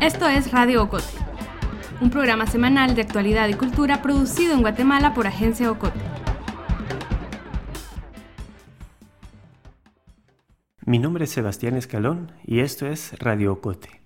[0.00, 1.04] Esto es Radio Ocote,
[2.00, 6.00] un programa semanal de actualidad y cultura producido en Guatemala por Agencia Ocote.
[10.86, 14.00] Mi nombre es Sebastián Escalón y esto es Radio Ocote.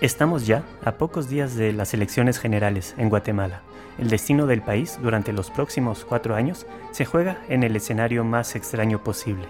[0.00, 3.62] Estamos ya a pocos días de las elecciones generales en Guatemala.
[3.98, 8.54] El destino del país durante los próximos cuatro años se juega en el escenario más
[8.54, 9.46] extraño posible.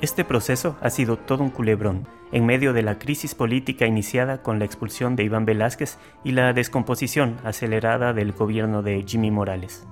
[0.00, 4.58] Este proceso ha sido todo un culebrón, en medio de la crisis política iniciada con
[4.58, 9.86] la expulsión de Iván Velázquez y la descomposición acelerada del gobierno de Jimmy Morales.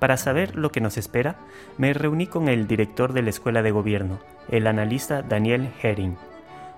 [0.00, 1.36] Para saber lo que nos espera,
[1.76, 6.16] me reuní con el director de la Escuela de Gobierno, el analista Daniel Herring.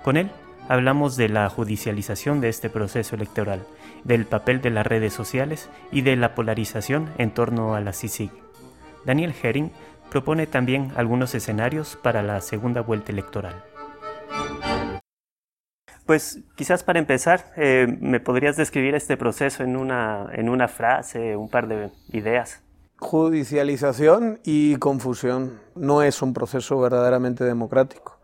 [0.02, 0.30] Con él
[0.70, 3.66] hablamos de la judicialización de este proceso electoral,
[4.04, 8.30] del papel de las redes sociales y de la polarización en torno a la CICIG.
[9.04, 9.72] Daniel Herring
[10.10, 13.64] propone también algunos escenarios para la segunda vuelta electoral.
[16.06, 21.34] Pues quizás para empezar, eh, ¿me podrías describir este proceso en una, en una frase,
[21.34, 22.62] un par de ideas?
[23.00, 28.19] Judicialización y confusión no es un proceso verdaderamente democrático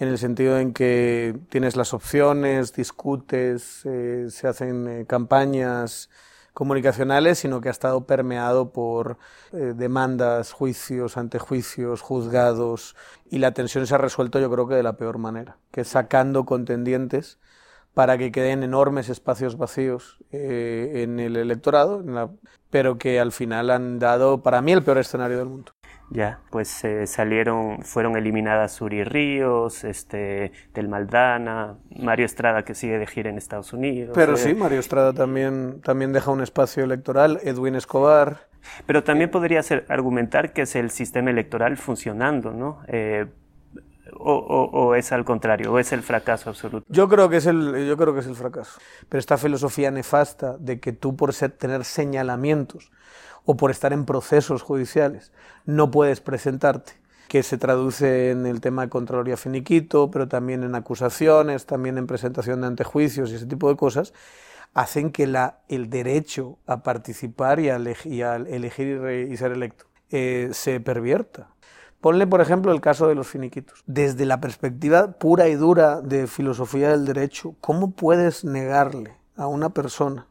[0.00, 6.08] en el sentido en que tienes las opciones, discutes, eh, se hacen eh, campañas
[6.54, 9.18] comunicacionales, sino que ha estado permeado por
[9.52, 12.96] eh, demandas, juicios, antejuicios, juzgados,
[13.30, 16.46] y la tensión se ha resuelto yo creo que de la peor manera, que sacando
[16.46, 17.38] contendientes
[17.92, 22.04] para que queden enormes espacios vacíos en el electorado,
[22.70, 25.72] pero que al final han dado para mí el peor escenario del mundo
[26.10, 32.98] ya pues eh, salieron fueron eliminadas Suri Ríos este del Maldana Mario Estrada que sigue
[32.98, 34.36] de gira en Estados Unidos pero eh.
[34.36, 38.48] sí Mario Estrada también también deja un espacio electoral Edwin Escobar
[38.86, 43.26] pero también podría ser argumentar que es el sistema electoral funcionando no eh,
[44.18, 44.34] o,
[44.72, 46.84] o, es al contrario, o es el fracaso absoluto.
[46.88, 48.80] Yo creo que es el, yo creo que es el fracaso.
[49.08, 52.90] Pero esta filosofía nefasta de que tú por ser, tener señalamientos
[53.44, 55.32] o por estar en procesos judiciales
[55.64, 56.92] no puedes presentarte,
[57.28, 62.06] que se traduce en el tema de Contraloría Finiquito, pero también en acusaciones, también en
[62.06, 64.12] presentación de antejuicios y ese tipo de cosas,
[64.74, 70.80] hacen que la, el derecho a participar y a, elegir y, ser electo eh, se
[70.80, 71.48] pervierta.
[72.00, 73.84] Ponle, por ejemplo, el caso de los finiquitos.
[73.86, 79.70] Desde la perspectiva pura y dura de filosofía del derecho, ¿cómo puedes negarle a una
[79.70, 80.26] persona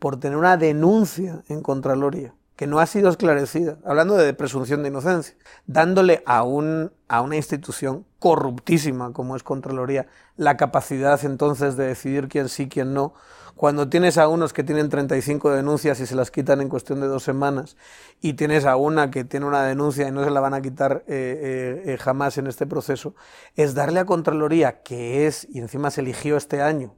[0.00, 4.90] por tener una denuncia en Contraloría que no ha sido esclarecida, hablando de presunción de
[4.90, 5.34] inocencia,
[5.66, 12.28] dándole a, un, a una institución corruptísima como es Contraloría la capacidad entonces de decidir
[12.28, 13.14] quién sí, quién no,
[13.56, 17.06] cuando tienes a unos que tienen 35 denuncias y se las quitan en cuestión de
[17.06, 17.78] dos semanas,
[18.20, 21.04] y tienes a una que tiene una denuncia y no se la van a quitar
[21.06, 23.14] eh, eh, eh, jamás en este proceso,
[23.56, 26.94] es darle a Contraloría, que es, y encima se eligió este año,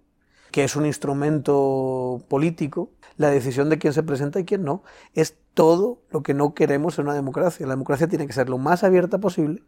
[0.53, 4.85] que es un instrumento político, la decisión de quién se presenta y quién no.
[5.15, 7.67] Es todo lo que no queremos en una democracia.
[7.67, 9.63] La democracia tiene que ser lo más abierta posible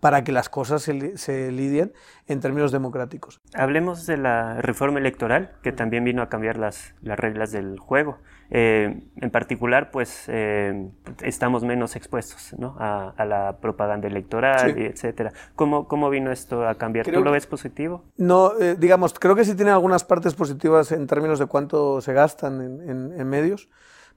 [0.00, 1.92] para que las cosas se, se lidien
[2.26, 3.40] en términos democráticos.
[3.54, 8.18] Hablemos de la reforma electoral, que también vino a cambiar las, las reglas del juego.
[8.52, 10.90] Eh, en particular, pues eh,
[11.22, 12.76] estamos menos expuestos ¿no?
[12.80, 15.32] a, la propaganda electoral, y etcétera.
[15.54, 17.06] ¿Cómo, ¿Cómo, vino esto a cambiar?
[17.06, 18.04] ¿Tú lo ves positivo?
[18.16, 22.12] No, eh, digamos, creo que sí tiene algunas partes positivas en términos de cuánto se
[22.12, 23.68] gastan en, en medios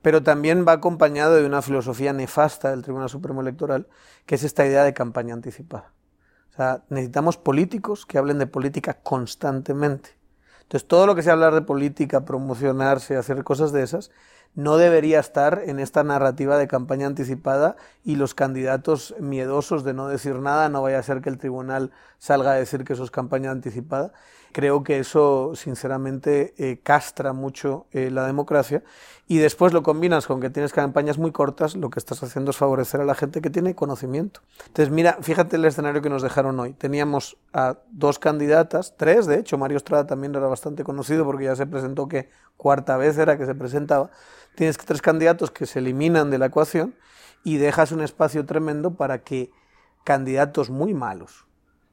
[0.04, 3.88] pero también va acompañado de una filosofía nefasta del Tribunal Supremo Electoral,
[4.26, 5.94] que es esta idea de campaña anticipada.
[6.52, 10.12] O sea, necesitamos políticos que hablen de política constantemente.
[10.64, 14.12] Entonces, todo lo que sea hablar de política, promocionarse, hacer cosas de esas,
[14.56, 20.08] no debería estar en esta narrativa de campaña anticipada y los candidatos miedosos de no
[20.08, 23.12] decir nada, no vaya a ser que el tribunal salga a decir que eso es
[23.12, 24.14] campaña anticipada.
[24.54, 28.84] Creo que eso, sinceramente, eh, castra mucho eh, la democracia
[29.28, 32.58] y después lo combinas con que tienes campañas muy cortas, lo que estás haciendo es
[32.58, 34.42] favorecer a la gente que tiene conocimiento.
[34.68, 36.74] Entonces, mira, fíjate el escenario que nos dejaron hoy.
[36.74, 41.56] Teníamos a dos candidatas, tres de hecho, Mario Estrada también era bastante conocido porque ya
[41.56, 44.12] se presentó que cuarta vez era que se presentaba.
[44.56, 46.96] Tienes tres candidatos que se eliminan de la ecuación
[47.44, 49.52] y dejas un espacio tremendo para que
[50.04, 51.46] candidatos muy malos,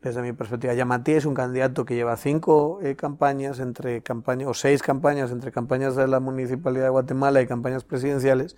[0.02, 0.74] desde mi perspectiva.
[0.74, 5.52] Yamatí es un candidato que lleva cinco eh, campañas entre campañas o seis campañas entre
[5.52, 8.56] campañas de la municipalidad de Guatemala y campañas presidenciales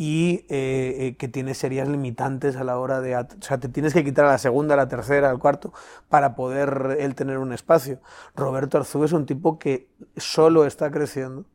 [0.00, 3.16] y eh, eh, que tiene serias limitantes a la hora de...
[3.16, 5.72] O sea, te tienes que quitar a la segunda, a la tercera, al cuarto
[6.08, 7.98] para poder él tener un espacio.
[8.36, 11.46] Roberto Arzú es un tipo que solo está creciendo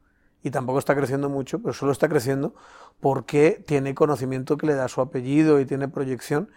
[0.43, 2.53] y tampoco está creciendo mucho, pero solo está creciendo
[2.99, 6.49] porque tiene conocimiento que le da su apellido y tiene proyección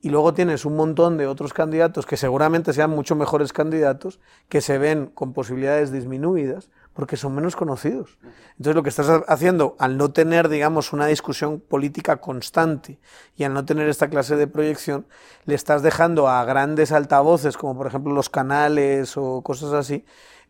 [0.00, 4.18] y luego tienes un montón de otros candidatos que seguramente sean mucho mejores candidatos,
[4.48, 8.18] que se ven con posibilidades disminuidas, porque son menos conocidos.
[8.52, 12.98] Entonces lo que estás haciendo al no tener, digamos, una discusión política constante
[13.36, 15.06] y al no tener esta clase de proyección,
[15.44, 20.04] le estás dejando a grandes altavoces, como por ejemplo los canales o cosas así,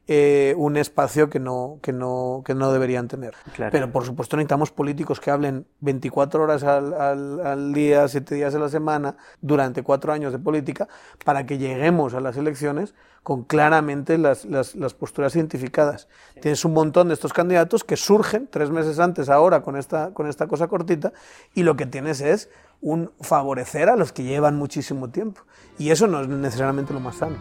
[0.07, 3.35] eh, un espacio que no, que no, que no deberían tener.
[3.71, 8.55] Pero por supuesto necesitamos políticos que hablen 24 horas al, al, al, día, 7 días
[8.55, 10.89] a la semana, durante cuatro años de política,
[11.25, 16.09] para que lleguemos a las elecciones con claramente las, las, las posturas identificadas.
[16.43, 20.27] Tienes un montón de estos candidatos que surgen tres meses antes, ahora, con esta, con
[20.27, 21.15] esta cosa cortita,
[21.55, 22.51] y lo que tienes es
[22.83, 25.41] un favorecer a los que llevan muchísimo tiempo.
[25.79, 27.37] Y eso no es necesariamente lo más sano.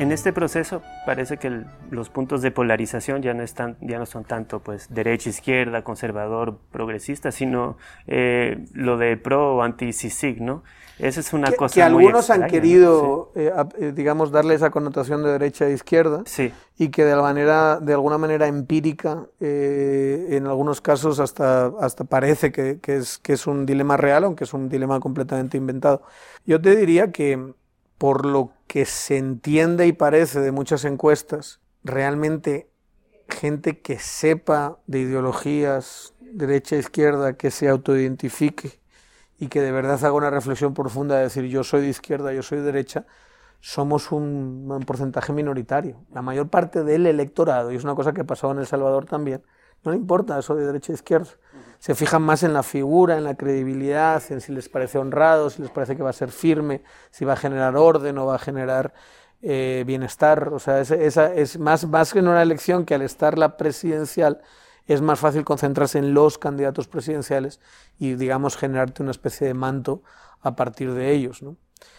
[0.00, 4.24] En este proceso parece que los puntos de polarización ya no, están, ya no son
[4.24, 7.76] tanto pues derecha, izquierda, conservador, progresista, sino
[8.08, 10.64] eh, lo de pro o anti-CICIG, ¿no?
[10.98, 15.30] Esa es una cosa que algunos han querido, eh, eh, digamos, darle esa connotación de
[15.30, 16.52] derecha e izquierda sí.
[16.76, 22.50] y que de, la manera, de alguna manera empírica, en algunos casos hasta, hasta parece
[22.52, 26.02] que, que, es, que es un dilema real, aunque es un dilema completamente inventado.
[26.46, 27.54] Yo te diría que
[27.98, 32.70] por lo que se entiende y parece de muchas encuestas, realmente
[33.28, 38.80] gente que sepa de ideologías derecha izquierda, que se autoidentifique
[39.38, 42.42] y que de verdad haga una reflexión profunda de decir yo soy de izquierda, yo
[42.42, 43.06] soy de derecha,
[43.60, 45.96] somos un, porcentaje minoritario.
[46.12, 49.06] La mayor parte del electorado, y es una cosa que ha pasado en El Salvador
[49.06, 49.42] también,
[49.84, 51.30] no le importa eso de derecha e izquierda.
[51.84, 55.60] Se fijan más en la figura, en la credibilidad, en si les parece honrado, si
[55.60, 58.38] les parece que va a ser firme, si va a generar orden o va a
[58.38, 58.94] generar
[59.42, 60.48] eh, bienestar.
[60.54, 64.40] O sea, es más, más que en una elección que al estar la presidencial
[64.86, 67.60] es más fácil concentrarse en los candidatos presidenciales
[67.98, 70.02] y, digamos, generarte una especie de manto
[70.40, 71.44] a partir de ellos.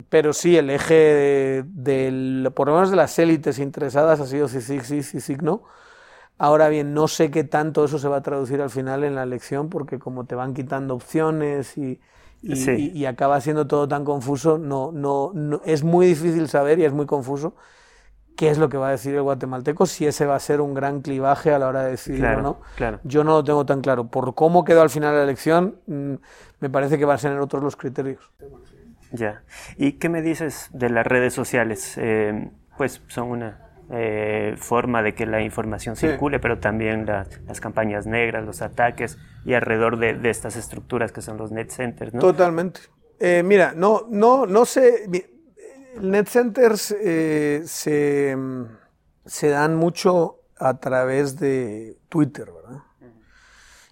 [0.10, 4.62] Pero sí, el eje de, por lo menos de las élites interesadas ha sido sí,
[4.62, 5.62] sí, sí, sí, sí, no
[6.38, 9.24] Ahora bien, no sé qué tanto eso se va a traducir al final en la
[9.24, 12.00] elección, porque como te van quitando opciones y,
[12.42, 16.94] y, acaba siendo todo tan confuso, no, no, no, es muy difícil saber y es
[16.94, 17.56] muy confuso
[18.36, 20.74] qué es lo que va a decir el guatemalteco, si ese va a ser un
[20.74, 22.62] gran clivaje a la hora de decidir o no.
[22.76, 23.00] Claro.
[23.04, 24.08] Yo no lo tengo tan claro.
[24.08, 26.14] Por cómo quedó al final la elección, mm,
[26.60, 28.32] me parece que van a ser otros los criterios.
[29.12, 29.44] Ya.
[29.78, 31.94] ¿Y qué me dices de las redes sociales?
[31.98, 38.08] Eh, pues son una eh, forma de que la información circule, pero también las campañas
[38.08, 42.14] negras, los ataques y alrededor de, estas estructuras que son los net centers.
[42.14, 42.20] ¿no?
[42.20, 42.82] Totalmente.
[43.20, 45.08] Eh, mira, no, no, no sé.
[46.02, 48.36] Net centers eh, se,
[49.26, 52.82] se, dan mucho a través de Twitter, ¿verdad?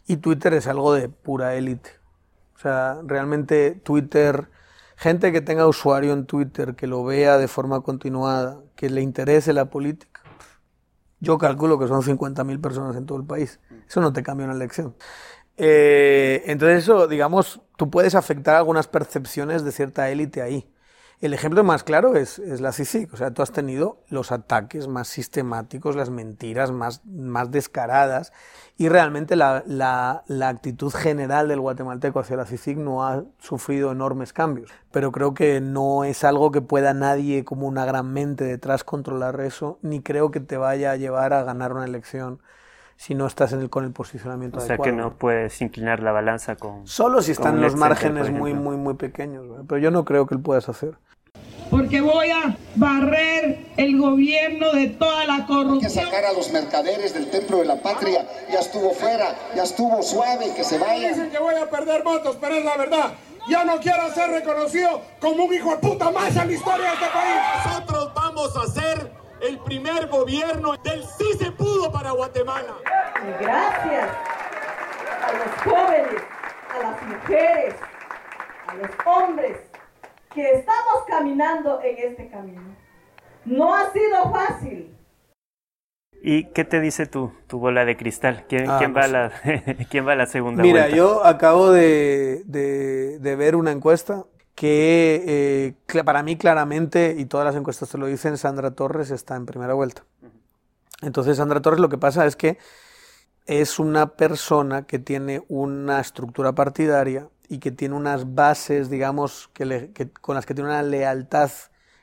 [0.07, 1.92] Y Twitter es algo de pura élite.
[2.56, 4.50] O sea, realmente Twitter
[5.04, 9.52] gente que tenga usuario en Twitter, que lo vea de forma continuada, que le interese
[9.52, 10.22] la política.
[11.20, 13.60] Yo calculo que son 50.000 personas en todo el país.
[13.86, 14.96] Eso no te cambia una elección.
[15.58, 20.73] Eh, entonces eso, digamos, tú puedes afectar algunas percepciones de cierta élite ahí.
[21.24, 23.13] El ejemplo más claro es, es, la CICIC.
[23.13, 28.34] O sea, tú has tenido los ataques más sistemáticos, las mentiras más, más descaradas
[28.77, 33.94] y realmente la, la, la, actitud general del guatemalteco hacia la CICIC no ha sufrido
[33.94, 34.70] enormes cambios.
[34.92, 39.39] Pero creo que no es algo que pueda nadie como una gran mente detrás controlar
[39.39, 42.42] eso, ni creo que te vaya a llevar a ganar una elección
[42.96, 46.12] si no estás en el, con el posicionamiento o sea que no puedes inclinar la
[46.12, 46.88] balanza con...
[46.88, 50.42] Solo si están los márgenes muy, muy, muy pequeños, pero yo no creo que lo
[50.42, 50.96] puedas hacer
[51.74, 55.92] porque voy a barrer el gobierno de toda la corrupción.
[55.92, 58.28] Hay que sacar a los mercaderes del templo de la patria.
[58.52, 61.10] Ya estuvo fuera, ya estuvo suave, que se vaya.
[61.10, 63.14] Dicen que voy a perder votos, pero es la verdad.
[63.50, 66.94] Ya no quiero ser reconocido como un hijo de puta más en la historia de
[66.94, 67.42] este país.
[67.66, 71.73] Nosotros vamos a ser el primer gobierno del sí se pudo
[72.03, 72.75] para Guatemala.
[73.25, 74.10] Y gracias
[75.24, 76.22] a los jóvenes,
[76.69, 77.75] a las mujeres,
[78.67, 79.57] a los hombres
[80.33, 82.62] que estamos caminando en este camino.
[83.45, 84.89] No ha sido fácil.
[86.22, 88.45] ¿Y qué te dice tu, tu bola de cristal?
[88.50, 89.31] ¿Quién, Ah, quién va, a la,
[89.89, 90.98] ¿Quién va a la segunda Mira, vuelta?
[90.98, 95.24] yo acabo de, de- de ver una encuesta que
[95.95, 99.45] eh, para mí claramente, y todas las encuestas te lo dicen, Sandra Torres está en
[99.45, 100.03] primera vuelta.
[101.03, 102.57] Entonces, Sandra Torres lo que pasa es que
[103.45, 109.65] es una persona que tiene una estructura partidaria y que tiene unas bases, digamos, que
[109.65, 111.51] le- con las que tiene una lealtad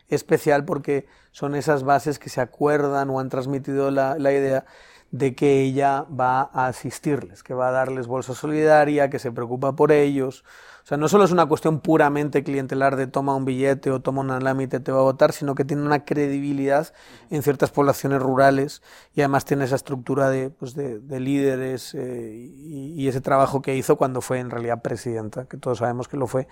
[0.09, 4.67] especial porque son esas bases que se acuerdan o han transmitido la idea
[5.11, 9.75] de que ella va a asistirles, que va a darles bolsa solidaria, que se preocupa
[9.75, 10.45] por ellos.
[10.83, 14.21] O sea, no solo es una cuestión puramente clientelar de toma un billete o toma
[14.21, 16.93] una lámina y te va a votar, sino que tiene una credibilidad
[17.31, 18.83] en ciertas poblaciones rurales
[19.15, 23.63] y además tiene esa estructura de, pues de, de líderes eh, y, y, ese trabajo
[23.63, 26.49] que hizo cuando fue en realidad presidenta, que todos sabemos que lo fue.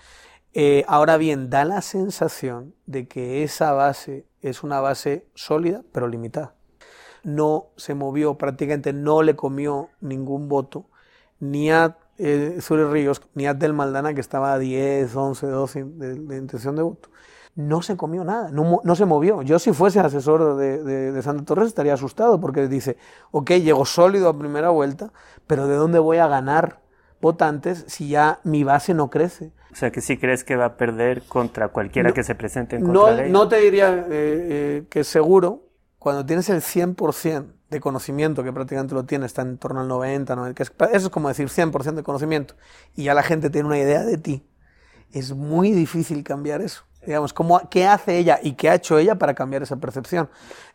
[0.53, 6.07] Eh, ahora bien, da la sensación de que esa base es una base sólida, pero
[6.07, 6.55] limitada
[7.23, 10.89] no se movió, prácticamente no le comió ningún voto,
[11.39, 12.59] ni a eh,
[12.91, 16.83] Ríos, ni a Del Maldana, que estaba a 10, 11, 12 de, de intención de
[16.83, 17.09] voto.
[17.55, 19.41] No se comió nada, no, no se movió.
[19.41, 22.97] Yo si fuese asesor de, de, de, Santa Torres estaría asustado porque dice,
[23.31, 25.11] ok, llego sólido a primera vuelta,
[25.47, 26.79] pero ¿de dónde voy a ganar
[27.21, 29.51] votantes si ya mi base no crece?
[29.71, 32.75] O sea, que sí crees que va a perder contra cualquiera no, que se presente
[32.75, 33.31] en contra no, de ella.
[33.31, 35.68] No te diría eh, eh, que seguro,
[35.99, 40.35] cuando tienes el 100% de conocimiento, que prácticamente lo tiene, está en torno al 90,
[40.35, 42.55] 90 que es, eso es como decir 100% de conocimiento,
[42.95, 44.43] y ya la gente tiene una idea de ti,
[45.11, 46.83] es muy difícil cambiar eso.
[47.05, 50.29] Digamos, ¿cómo, ¿qué hace ella y qué ha hecho ella para cambiar esa percepción?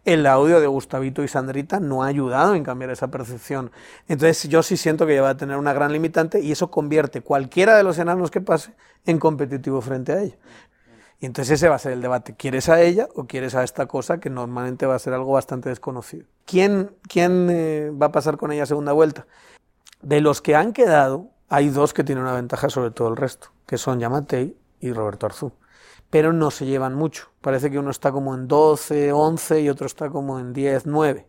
[0.06, 3.70] El audio de Gustavito y Sandrita no ha ayudado en cambiar esa percepción.
[4.08, 7.20] Entonces yo sí siento que ella va a tener una gran limitante y eso convierte
[7.20, 8.72] cualquiera de los enanos que pase
[9.04, 10.36] en competitivo frente a ella.
[11.20, 12.34] Y entonces ese va a ser el debate.
[12.36, 15.68] ¿Quieres a ella o quieres a esta cosa que normalmente va a ser algo bastante
[15.68, 16.26] desconocido?
[16.44, 19.26] ¿Quién, quién eh, va a pasar con ella segunda vuelta?
[20.02, 23.48] De los que han quedado, hay dos que tienen una ventaja sobre todo el resto,
[23.66, 25.52] que son Yamatei y Roberto Arzú.
[26.10, 27.30] Pero no se llevan mucho.
[27.40, 31.26] Parece que uno está como en 12, 11 y otro está como en 10, 9.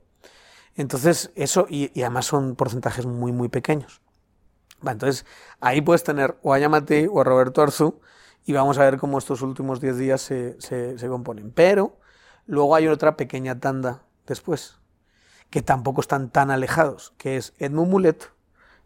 [0.75, 4.01] Entonces, eso, y, además son porcentajes muy, muy pequeños.
[4.86, 5.25] Entonces,
[5.62, 8.01] ahí puedes tener o a Yamatei o a Roberto Arzú,
[8.45, 11.51] y vamos a ver cómo estos últimos 10 días se, se, se, componen.
[11.51, 11.97] Pero
[12.45, 14.77] luego hay otra pequeña tanda después,
[15.49, 18.31] que tampoco están tan alejados, que es Edmund Mulet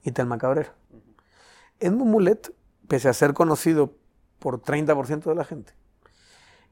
[0.03, 0.73] y Telma Cabrera.
[1.79, 2.53] Edmund Mulet,
[2.87, 3.93] pese a ser conocido
[4.39, 5.73] por 30% de la gente,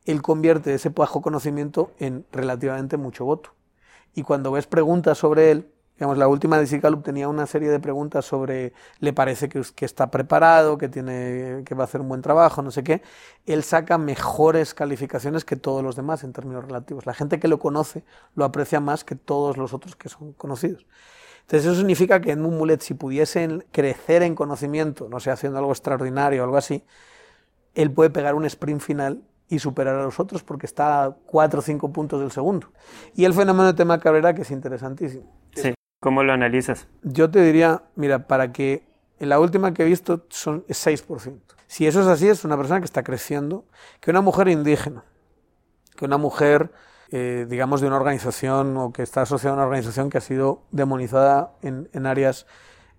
[0.06, 3.54] él convierte ese bajo conocimiento en relativamente mucho voto.
[4.14, 7.80] Y cuando ves preguntas sobre él, Digamos, la última de Sicalup tenía una serie de
[7.80, 12.10] preguntas sobre, le parece que, que, está preparado, que, tiene, que va a hacer un
[12.10, 13.02] buen trabajo, no sé qué.
[13.48, 17.08] Él saca mejores calificaciones que todos los demás en términos relativos.
[17.08, 18.04] La gente que lo conoce
[18.36, 20.86] lo aprecia más que todos los otros que son conocidos.
[21.48, 25.58] Entonces eso significa que en un mulet, si pudiesen crecer en conocimiento, no sé, haciendo
[25.58, 26.84] algo extraordinario o algo así,
[27.74, 31.60] él puede pegar un sprint final y superar a los otros porque está a 4
[31.60, 32.68] o 5 puntos del segundo.
[33.16, 35.24] Y el fenómeno de tema Cabrera que es interesantísimo.
[36.00, 36.88] ¿Cómo lo analizas?
[37.04, 38.84] Yo te diría, mira, para que
[39.20, 41.40] en la última que he visto son es 6%.
[41.66, 43.66] Si eso es así, es una persona que está creciendo,
[44.00, 45.04] que una mujer indígena,
[45.96, 46.72] que una mujer,
[47.10, 50.62] eh, digamos, de una organización o que está asociada a una organización que ha sido
[50.72, 52.46] demonizada en, áreas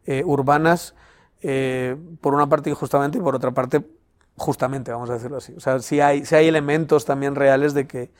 [0.05, 0.95] eh, urbanas,
[1.40, 3.87] eh, por una parte injustamente y por otra parte
[4.37, 5.55] justamente, vamos a decirlo así.
[5.57, 8.11] O sea, sí hay, sí hay elementos también reales de que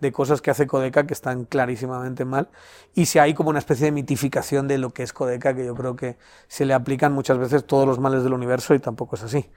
[0.00, 2.48] de cosas que hace Codeca que están clarísimamente mal
[2.94, 5.74] y si hay como una especie de mitificación de lo que es Codeca que yo
[5.74, 9.22] creo que se le aplican muchas veces todos los males del universo y tampoco es
[9.22, 9.50] así.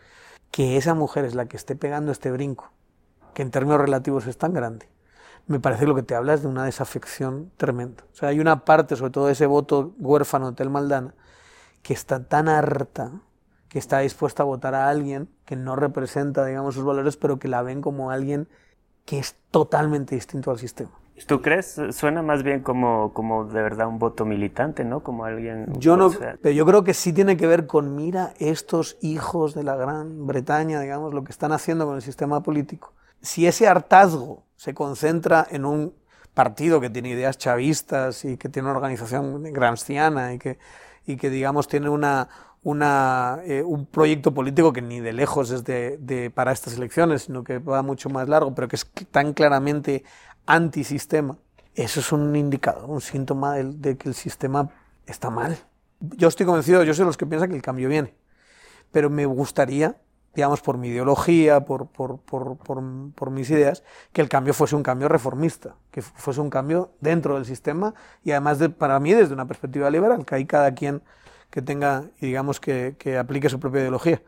[0.52, 2.72] Que esa mujer es la que esté pegando este brinco,
[3.34, 4.90] que en términos relativos es tan grande,
[5.48, 8.04] me parece que lo que te habla es de una desafección tremenda.
[8.12, 11.16] O sea, hay una parte, sobre todo ese voto huérfano de Tel Maldana,
[11.82, 13.12] que está tan harta
[13.72, 17.48] que está dispuesta a votar a alguien que no representa, digamos, sus valores, pero que
[17.48, 18.50] la ven como alguien
[19.06, 20.92] que es totalmente distinto al sistema.
[21.28, 21.80] ¿Tú crees?
[21.92, 25.04] Suena más bien como, como de verdad un voto militante, ¿no?
[25.04, 25.72] Como alguien...
[25.78, 29.64] Yo no, pero yo creo que sí tiene que ver con, mira, estos hijos de
[29.64, 32.94] la Gran Bretaña, digamos, lo que están haciendo con el sistema político.
[33.22, 35.94] Si ese hartazgo se concentra en un
[36.34, 40.58] partido que tiene ideas chavistas y que tiene una organización gramsciana y que,
[41.06, 42.30] y que digamos, tiene una,
[42.64, 47.24] una, eh, un proyecto político que ni de lejos es de, de, para estas elecciones,
[47.24, 50.04] sino que va mucho más largo, pero que es tan claramente
[50.46, 51.38] antisistema,
[51.74, 54.70] eso es un indicador, un síntoma de, de, que el sistema
[55.06, 55.58] está mal.
[56.00, 58.14] Yo estoy convencido, yo soy de los que piensan que el cambio viene,
[58.92, 59.98] pero me gustaría,
[60.36, 64.84] digamos, por mi ideología, por, por, por, por, mis ideas, que el cambio fuese un
[64.84, 69.34] cambio reformista, que fuese un cambio dentro del sistema y además, de, para mí, desde
[69.34, 71.02] una perspectiva liberal, que hay cada quien
[71.52, 74.22] que tenga y digamos que, que aplique su propia ideología.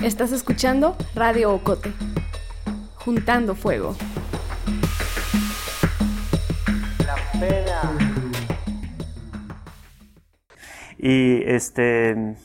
[0.00, 1.92] Estás escuchando Radio Ocote,
[2.96, 3.94] juntando fuego.
[7.04, 7.98] La pena.
[10.96, 12.36] Y este,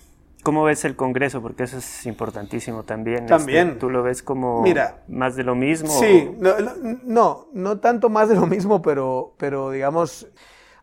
[0.46, 1.42] ¿cómo ves el Congreso?
[1.42, 3.26] Porque eso es importantísimo también.
[3.26, 3.70] También.
[3.70, 5.90] Este, ¿Tú lo ves como Mira, más de lo mismo?
[5.90, 6.56] Sí, no,
[7.04, 10.28] no, no tanto más de lo mismo, pero, pero digamos,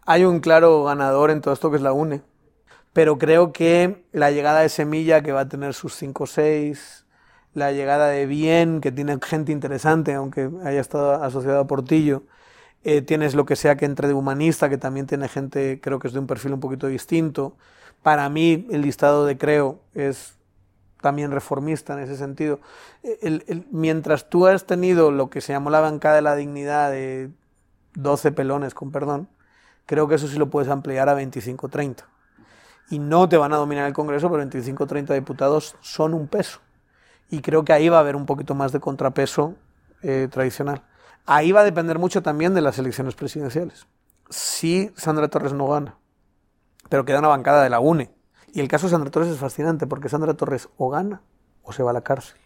[0.05, 2.23] hay un claro ganador en todo esto que es la UNE.
[2.93, 7.07] Pero creo que la llegada de Semilla, que va a tener sus 5 o 6,
[7.55, 12.25] la llegada de Bien, que tiene gente interesante, aunque haya estado asociado a Portillo,
[12.83, 16.09] eh, tienes lo que sea que entre de humanista, que también tiene gente, creo que
[16.09, 17.57] es de un perfil un poquito distinto.
[18.03, 20.37] Para mí, el listado de Creo es
[21.01, 22.61] también reformista en ese sentido.
[23.71, 27.31] Mientras tú has tenido lo que se llamó la bancada de la dignidad de
[27.95, 29.29] 12 pelones, con perdón,
[29.85, 32.05] creo que eso sí lo puedes ampliar a 25-30.
[32.91, 36.61] Y no te van a dominar el Congreso, pero 25-30 diputados son un peso.
[37.31, 39.55] Y creo que ahí va a haber un poquito más de contrapeso
[40.03, 40.83] eh, tradicional.
[41.25, 43.87] Ahí va a depender mucho también de las elecciones presidenciales.
[44.29, 45.97] Si Sandra Torres no gana,
[46.93, 48.11] pero queda una bancada de la UNE.
[48.53, 51.23] Y el caso de Sandra Torres es fascinante porque Sandra Torres o gana
[51.63, 52.37] o se va a la cárcel.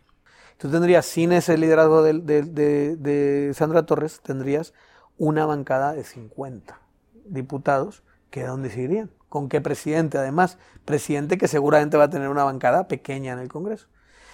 [0.57, 4.73] Tú tendrías, sin ese liderazgo de, Sandra Torres, tendrías
[5.19, 6.79] una bancada de 50
[7.25, 9.11] diputados que de dónde se irían.
[9.29, 10.17] ¿Con qué presidente?
[10.17, 13.88] Además, presidente que seguramente va a tener una bancada pequeña en el Congreso.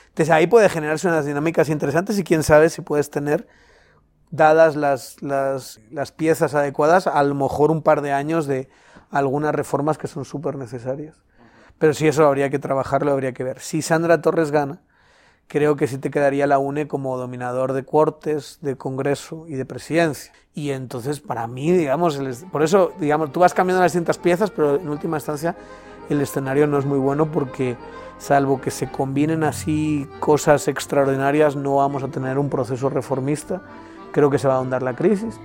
[0.09, 3.49] Entonces ahí puede generarse unas dinámicas interesantes y quién sabe si puedes tener,
[4.31, 8.69] dadas las, las, las piezas adecuadas, a lo mejor un par de años de
[9.13, 11.23] algunas reformas que son súper necesarias.
[11.79, 13.61] Pero si eso habría que trabajarlo, habría que ver.
[13.61, 14.81] Si Sandra Torres gana,
[15.49, 19.67] creo que sí te quedaría la UNE como dominador de cortes, de Congreso y de
[19.67, 20.33] presidencia.
[20.55, 22.19] Y entonces, para mí, digamos,
[22.51, 25.55] por eso, digamos, tú vas cambiando las distintas piezas, pero en última instancia
[26.09, 27.77] el escenario no es muy bueno porque,
[28.19, 33.61] salvo que se combinen así cosas extraordinarias, no vamos a tener un proceso reformista.
[34.13, 35.39] Creo que se va a ahondar la crisis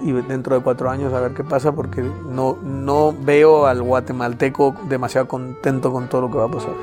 [0.00, 4.74] y dentro de cuatro años a ver qué pasa porque no, no veo al guatemalteco
[4.88, 6.74] demasiado contento con todo lo que va a pasar.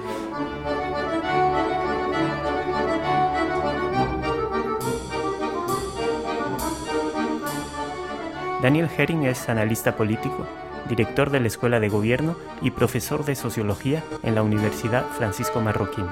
[8.62, 10.46] Daniel Herring es analista político,
[10.90, 16.06] director de la Escuela de Gobierno y profesor de Sociología en la Universidad Francisco Marroquín.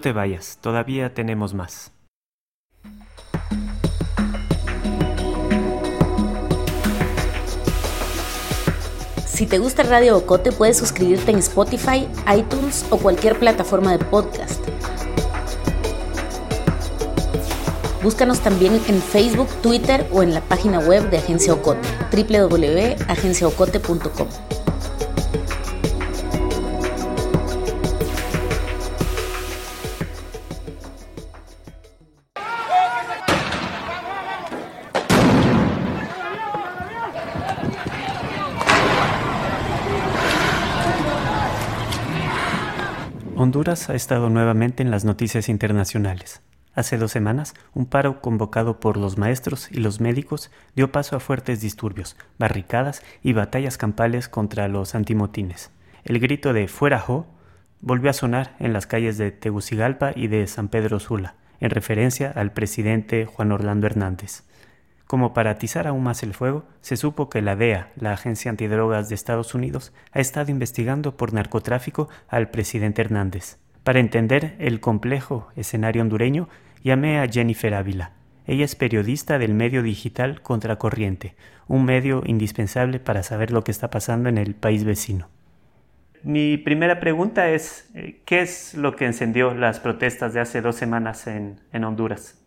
[0.00, 1.92] No te vayas, todavía tenemos más.
[9.26, 14.66] Si te gusta Radio Ocote, puedes suscribirte en Spotify, iTunes o cualquier plataforma de podcast.
[18.02, 24.49] Búscanos también en Facebook, Twitter o en la página web de Agencia Ocote, www.agenciaocote.com.
[43.70, 46.42] Ha estado nuevamente en las noticias internacionales.
[46.74, 51.20] Hace dos semanas, un paro convocado por los maestros y los médicos dio paso a
[51.20, 55.70] fuertes disturbios, barricadas y batallas campales contra los antimotines.
[56.02, 57.28] El grito de Fuera Jo
[57.80, 62.32] volvió a sonar en las calles de Tegucigalpa y de San Pedro Sula, en referencia
[62.34, 64.42] al presidente Juan Orlando Hernández.
[65.10, 69.08] Como para atizar aún más el fuego, se supo que la DEA, la Agencia Antidrogas
[69.08, 73.58] de Estados Unidos, ha estado investigando por narcotráfico al presidente Hernández.
[73.82, 76.48] Para entender el complejo escenario hondureño,
[76.84, 78.12] llamé a Jennifer Ávila.
[78.46, 81.34] Ella es periodista del medio digital Contracorriente,
[81.66, 85.28] un medio indispensable para saber lo que está pasando en el país vecino.
[86.22, 87.90] Mi primera pregunta es,
[88.24, 92.40] ¿qué es lo que encendió las protestas de hace dos semanas en, en Honduras?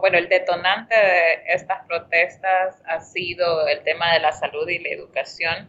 [0.00, 4.90] Bueno, el detonante de estas protestas ha sido el tema de la salud y la
[4.90, 5.68] educación.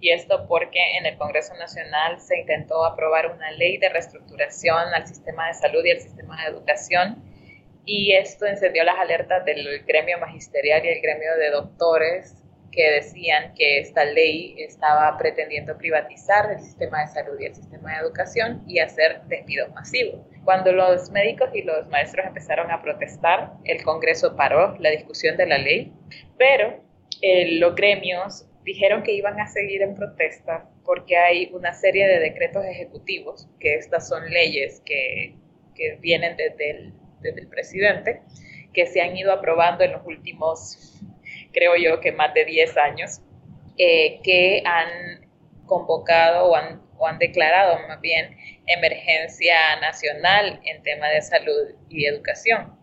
[0.00, 5.06] Y esto porque en el Congreso Nacional se intentó aprobar una ley de reestructuración al
[5.06, 7.22] sistema de salud y al sistema de educación.
[7.84, 12.36] Y esto encendió las alertas del gremio magisterial y el gremio de doctores
[12.72, 17.92] que decían que esta ley estaba pretendiendo privatizar el sistema de salud y el sistema
[17.92, 20.20] de educación y hacer despidos masivos.
[20.44, 25.46] Cuando los médicos y los maestros empezaron a protestar, el Congreso paró la discusión de
[25.46, 25.92] la ley,
[26.38, 26.82] pero
[27.22, 32.18] eh, los gremios dijeron que iban a seguir en protesta porque hay una serie de
[32.18, 35.36] decretos ejecutivos, que estas son leyes que,
[35.74, 38.22] que vienen desde el, desde el presidente,
[38.72, 41.00] que se han ido aprobando en los últimos,
[41.52, 43.20] creo yo, que más de 10 años,
[43.78, 45.28] eh, que han
[45.66, 48.36] convocado o han, o han declarado más bien
[48.72, 52.78] emergencia nacional en tema de salud y educación.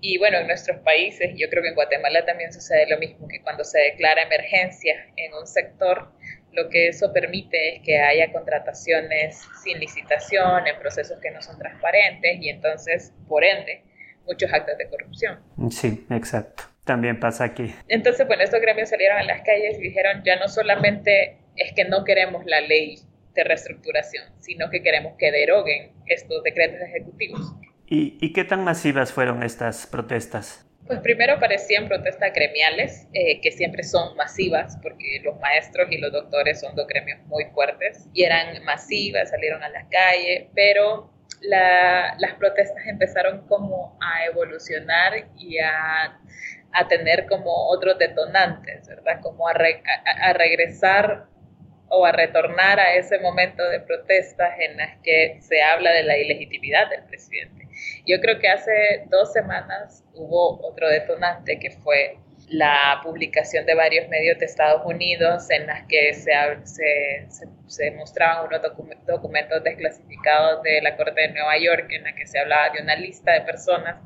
[0.00, 3.40] Y bueno, en nuestros países, yo creo que en Guatemala también sucede lo mismo, que
[3.40, 6.12] cuando se declara emergencia en un sector,
[6.52, 11.58] lo que eso permite es que haya contrataciones sin licitación, en procesos que no son
[11.58, 13.82] transparentes y entonces, por ende,
[14.26, 15.40] muchos actos de corrupción.
[15.70, 16.64] Sí, exacto.
[16.84, 17.74] También pasa aquí.
[17.88, 21.84] Entonces, bueno, estos gremios salieron a las calles y dijeron, ya no solamente es que
[21.84, 22.98] no queremos la ley
[23.36, 27.54] de reestructuración, sino que queremos que deroguen estos decretos ejecutivos.
[27.88, 30.66] ¿Y, qué tan masivas fueron estas protestas?
[30.86, 36.12] Pues primero parecían protestas gremiales, eh, que siempre son masivas, porque los maestros y los
[36.12, 42.34] doctores son dos gremios muy fuertes, y eran masivas, salieron a las calles, pero las
[42.38, 46.18] protestas empezaron como a evolucionar y a,
[46.88, 49.20] tener como otros detonantes, ¿verdad?
[49.22, 51.26] Como a, a regresar
[51.88, 56.18] o a retornar a ese momento de protestas en las que se habla de la
[56.18, 57.68] ilegitimidad del presidente.
[58.06, 62.18] Yo creo que hace dos semanas hubo otro detonante que fue
[62.48, 66.32] la publicación de varios medios de Estados Unidos en las que se,
[67.66, 68.62] se, mostraban unos
[69.06, 72.94] documentos desclasificados de la Corte de Nueva York en la que se hablaba de una
[72.94, 73.96] lista de personas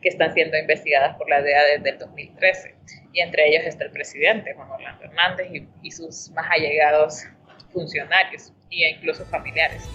[0.00, 2.74] que están siendo investigadas por la DEA desde el 2013.
[3.12, 5.48] Y entre ellos está el presidente Juan Orlando Hernández
[5.82, 7.24] y, sus más allegados
[7.72, 9.88] funcionarios e incluso familiares.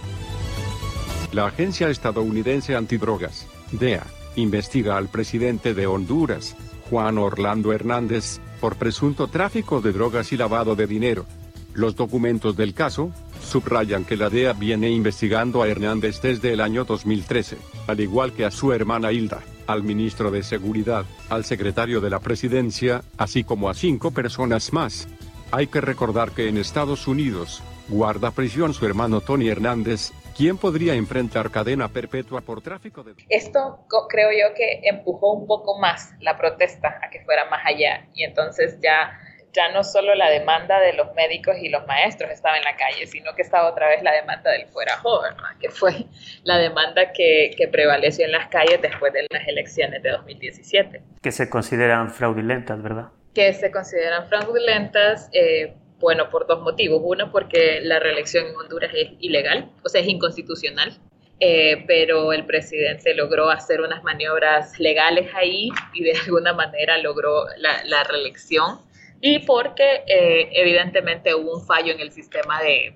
[1.32, 4.04] La Agencia Estadounidense Antidrogas, DEA,
[4.36, 6.56] investiga al presidente de Honduras,
[6.89, 11.26] Juan Orlando Hernández, por presunto tráfico de drogas y lavado de dinero.
[11.73, 16.86] Los documentos del caso subrayan que la DEA viene investigando a Hernández desde el año
[16.86, 22.10] 2013, al igual que a su hermana Hilda, al ministro de Seguridad, al secretario de
[22.10, 25.08] la Presidencia, así como a cinco personas más.
[25.52, 30.95] Hay que recordar que en Estados Unidos, guarda prisión su hermano Tony Hernández ¿Quién podría
[30.95, 36.38] enfrentar cadena perpetua por tráfico de Esto creo yo que empujó un poco más la
[36.38, 39.19] protesta a que fuera más allá y entonces ya
[39.54, 43.06] ya no solo la demanda de los médicos y los maestros estaba en la calle,
[43.08, 46.06] sino que estaba otra vez la demanda del fuera joven, que fue
[46.44, 51.02] la demanda que, que, prevaleció en las calles después de las elecciones de 2017.
[51.22, 53.10] Que se consideran fraudulentas, ¿verdad?
[53.34, 57.02] Que se consideran fraudulentas eh, bueno, por dos motivos.
[57.04, 61.00] Uno, porque la reelección en Honduras es ilegal, o sea, es inconstitucional.
[61.39, 67.46] Eh, pero el presidente logró hacer unas maniobras legales ahí y de alguna manera logró
[67.58, 68.80] la, reelección.
[69.26, 72.94] Y porque eh, evidentemente hubo un fallo en el sistema de,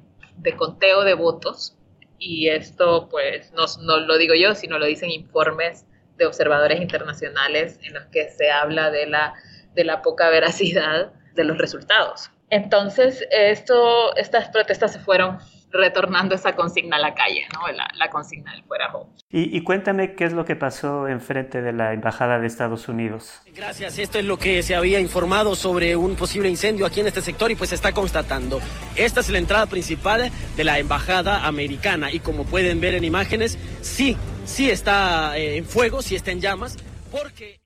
[0.58, 1.78] conteo de votos.
[2.20, 5.86] Y esto, pues, no, no lo digo yo, sino lo dicen informes
[6.18, 9.36] de observadores internacionales en los que se habla de la,
[9.74, 12.30] de la poca veracidad de los resultados.
[12.50, 15.38] Entonces, esto, estas protestas se fueron
[15.78, 17.62] retornando esa consigna a la calle, ¿no?
[17.72, 19.12] la, consigna del fuera home.
[19.30, 23.42] Y, cuéntame qué es lo que pasó enfrente de la Embajada de Estados Unidos.
[23.54, 27.22] Gracias, esto es lo que se había informado sobre un posible incendio aquí en este
[27.22, 28.60] sector y pues se está constatando.
[28.96, 33.58] Esta es la entrada principal de la Embajada Americana y como pueden ver en imágenes,
[33.82, 36.78] sí, sí está eh, en fuego, sí está en llamas,
[37.12, 37.60] porque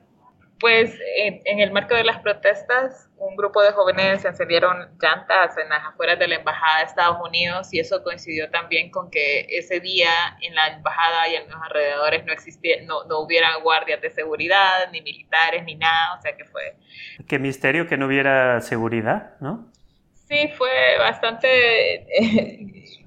[0.61, 5.83] pues en, el marco de las protestas, un grupo de jóvenes encendieron llantas en las
[5.83, 10.11] afueras de la Embajada de Estados Unidos y eso coincidió también con que ese día
[10.41, 14.91] en la Embajada y en los alrededores no existía, no, no hubiera guardias de seguridad,
[14.91, 16.75] ni militares, ni nada, o sea que fue...
[17.27, 19.67] Qué misterio que no hubiera seguridad, ¿no?
[20.27, 20.69] Sí, fue
[20.99, 22.05] bastante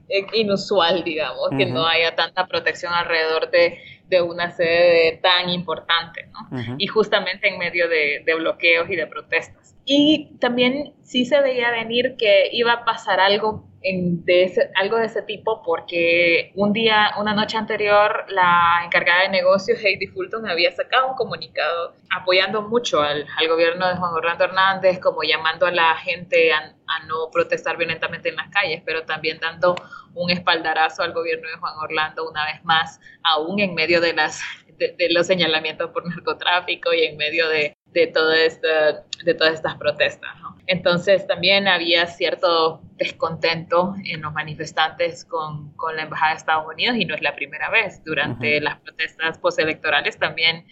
[0.09, 6.29] eh, inusual, digamos, que no haya tanta protección alrededor de de una sede tan importante,
[6.33, 6.77] ¿no?
[6.79, 9.64] Y justamente en medio de, bloqueos y de protestas.
[9.85, 15.05] Y también sí se veía venir que iba a pasar algo de ese, algo de
[15.05, 20.73] ese tipo porque un día, una noche anterior, la encargada de negocios, Heidi Fulton, había
[20.73, 25.97] sacado un comunicado apoyando mucho al, gobierno de Juan Orlando Hernández, como llamando a la
[25.97, 29.77] gente a, a, no protestar violentamente en las calles, pero también dando
[30.15, 34.41] un espaldarazo al gobierno de Juan Orlando una vez más, aún en medio de, las,
[34.79, 40.31] de, los señalamientos por narcotráfico y en medio de, de, todo de todas estas protestas.
[40.67, 46.97] Entonces también había cierto descontento en los manifestantes con, con, la Embajada de Estados Unidos
[46.99, 48.03] y no es la primera vez.
[48.05, 50.65] Durante las protestas postelectorales también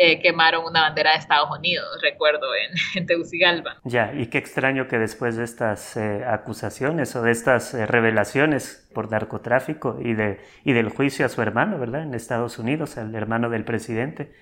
[0.00, 3.78] eh, quemaron una bandera de Estados Unidos, recuerdo, en, en Tegucigalpa.
[3.82, 8.88] Ya, y qué extraño que después de estas eh, acusaciones o de estas eh, revelaciones
[8.94, 12.02] por narcotráfico y, de, y del juicio a su hermano, ¿verdad?
[12.02, 14.32] En Estados Unidos, al hermano del presidente,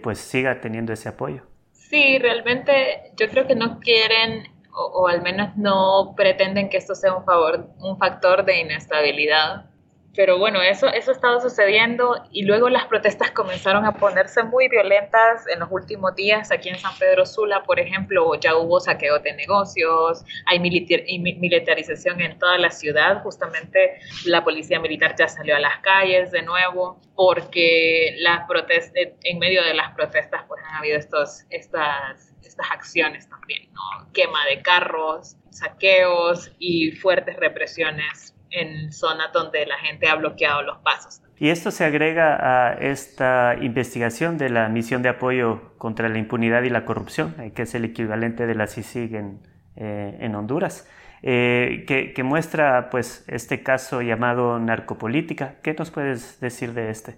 [0.00, 1.42] pues siga teniendo ese apoyo.
[1.92, 7.14] Sí, realmente yo creo que no quieren o, al menos no pretenden que esto sea
[7.14, 9.66] un, favor, un factor de inestabilidad
[10.14, 14.68] pero bueno, eso, eso ha estado sucediendo y luego las protestas comenzaron a ponerse muy
[14.68, 16.52] violentas en los últimos días.
[16.52, 22.38] Aquí en San Pedro Sula, por ejemplo, ya hubo saqueo de negocios, hay militarización en
[22.38, 23.22] toda la ciudad.
[23.22, 29.38] Justamente la policía militar ya salió a las calles de nuevo porque las protestas, en
[29.38, 34.12] medio de las protestas pues han habido estos, estas, estas acciones también, ¿no?
[34.12, 40.78] Quema de carros, saqueos y fuertes represiones en zonas donde la gente ha bloqueado los
[40.78, 41.20] pasos.
[41.38, 46.62] Y esto se agrega a esta investigación de la misión de apoyo contra la impunidad
[46.62, 49.40] y la corrupción, eh, que es el equivalente de la CICIG en,
[49.74, 50.88] eh, en Honduras,
[51.22, 55.56] eh, que, que, muestra pues este caso llamado narcopolítica.
[55.62, 57.16] ¿Qué nos puedes decir de este?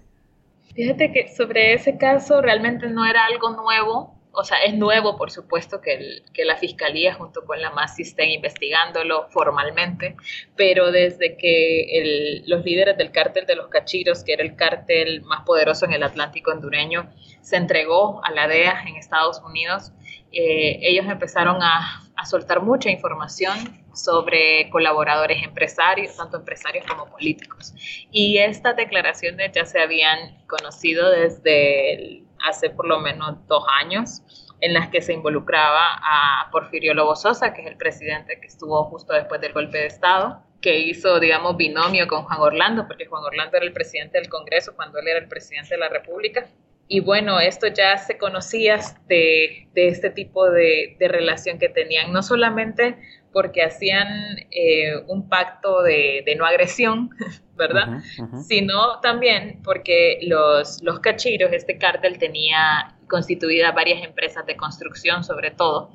[0.75, 5.31] Fíjate que sobre ese caso realmente no era algo nuevo, o sea, es nuevo, por
[5.31, 10.15] supuesto, que, que la Fiscalía junto con la MASI estén investigándolo formalmente,
[10.55, 15.43] pero desde que los líderes del cártel de los Cachiros, que era el cártel más
[15.45, 19.91] poderoso en el Atlántico hondureño, se entregó a la DEA en Estados Unidos,
[20.31, 27.73] eh, ellos empezaron a, a soltar mucha información sobre colaboradores empresarios, tanto empresarios como políticos.
[28.11, 34.21] Y estas declaraciones ya se habían conocido desde el hace por lo menos dos años
[34.61, 38.83] en las que se involucraba a Porfirio Lobo Sosa, que es el presidente que estuvo
[38.85, 43.23] justo después del golpe de Estado, que hizo, digamos, binomio con Juan Orlando, porque Juan
[43.23, 46.47] Orlando era el presidente del Congreso cuando él era el presidente de la República.
[46.87, 52.21] Y bueno, esto ya se conocía de, de este tipo de, relación que tenían, no
[52.21, 52.97] solamente
[53.31, 54.07] porque hacían
[54.51, 57.09] eh, un pacto de, no agresión,
[57.55, 58.01] ¿verdad?
[58.47, 65.51] Sino también porque los, los cachiros, este cártel tenía constituidas varias empresas de construcción, sobre
[65.51, 65.91] todo,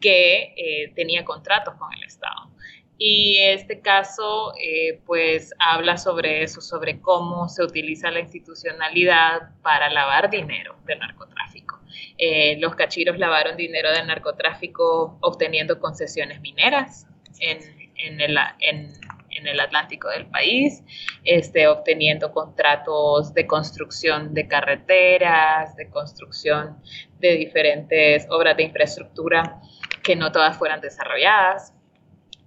[0.00, 2.50] que eh, tenía contratos con el Estado.
[3.02, 9.88] Y este caso, eh, pues, habla sobre eso, sobre cómo se utiliza la institucionalidad para
[9.88, 11.80] lavar dinero del narcotráfico.
[12.18, 17.06] Eh, los cachiros lavaron dinero del narcotráfico obteniendo concesiones mineras
[17.38, 17.58] en,
[17.96, 18.92] en, el, en,
[19.30, 20.82] en, el, Atlántico del país,
[21.24, 26.78] este, obteniendo contratos de construcción de carreteras, de construcción
[27.18, 29.60] de diferentes obras de infraestructura
[30.02, 31.74] que no todas fueran desarrolladas.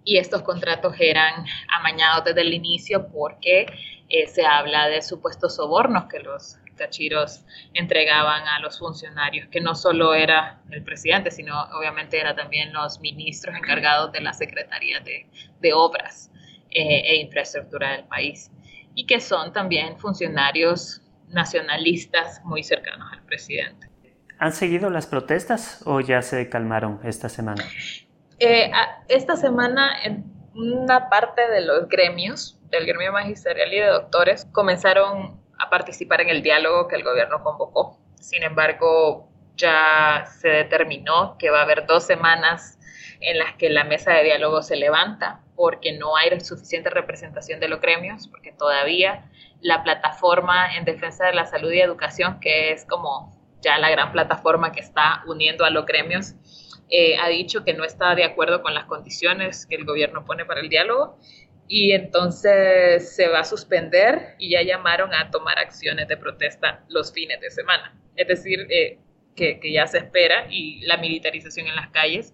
[0.05, 3.65] Y estos contratos eran amañados desde el inicio porque
[4.09, 9.75] eh, se habla de supuestos sobornos que los cachiros entregaban a los funcionarios, que no
[9.75, 15.27] solo era el presidente, sino obviamente era también los ministros encargados de la Secretaría de,
[15.61, 16.32] de Obras
[16.73, 18.51] eh, e Infraestructura del país,
[18.95, 23.89] y que son también funcionarios nacionalistas muy cercanos al presidente.
[24.39, 27.63] ¿Han seguido las protestas o ya se calmaron esta semana?
[28.39, 28.71] Eh,
[29.07, 35.41] esta semana en una parte de los gremios, del gremio magisterial y de doctores, comenzaron
[35.57, 37.99] a participar en el diálogo que el gobierno convocó.
[38.19, 42.79] Sin embargo, ya se determinó que va a haber dos semanas
[43.19, 47.67] en las que la mesa de diálogo se levanta porque no hay suficiente representación de
[47.67, 49.29] los gremios, porque todavía
[49.61, 54.11] la plataforma en defensa de la salud y educación, que es como ya la gran
[54.11, 56.35] plataforma que está uniendo a los gremios,
[56.89, 60.45] eh, ha dicho que no está de acuerdo con las condiciones que el gobierno pone
[60.45, 61.17] para el diálogo
[61.67, 67.13] y entonces se va a suspender y ya llamaron a tomar acciones de protesta los
[67.13, 67.97] fines de semana.
[68.15, 68.99] Es decir, eh,
[69.35, 72.33] que, ya se espera y la militarización en las calles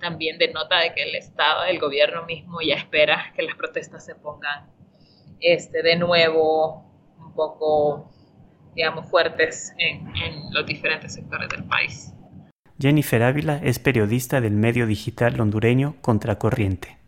[0.00, 4.14] también denota de que el Estado, el gobierno mismo ya espera que las protestas se
[4.14, 4.68] pongan
[5.40, 6.84] este, de nuevo
[7.18, 8.10] un poco,
[8.74, 12.12] digamos, fuertes en, en los diferentes sectores del país.
[12.78, 16.98] Jennifer Ávila es periodista del medio digital hondureño Contracorriente.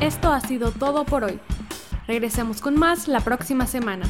[0.00, 1.38] Esto ha sido todo por hoy.
[2.06, 4.06] Regresemos con más la próxima semana.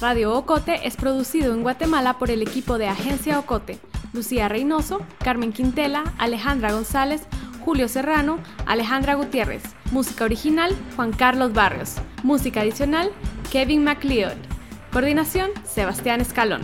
[0.00, 3.78] Radio Ocote es producido en Guatemala por el equipo de Agencia Ocote,
[4.14, 7.20] Lucía Reynoso, Carmen Quintela, Alejandra González,
[7.62, 9.62] Julio Serrano, Alejandra Gutiérrez.
[9.92, 11.96] Música original, Juan Carlos Barrios.
[12.22, 13.12] Música adicional,
[13.52, 14.38] Kevin MacLeod.
[14.90, 16.62] Coordinación, Sebastián Escalón.